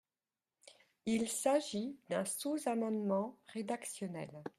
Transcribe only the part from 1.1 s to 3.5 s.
s’agit d’un sous-amendement